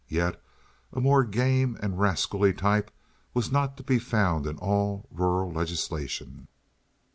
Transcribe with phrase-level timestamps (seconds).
[0.07, 0.41] Yet
[0.91, 2.89] a more game and rascally type
[3.35, 6.47] was not to be found in all rural legislation.